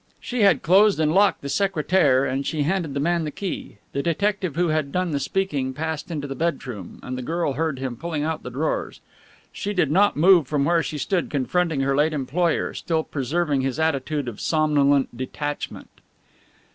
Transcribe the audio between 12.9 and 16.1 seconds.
preserving his attitude of somnolent detachment.